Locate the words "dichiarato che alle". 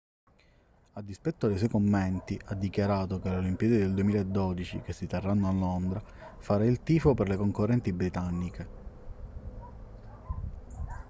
2.55-3.37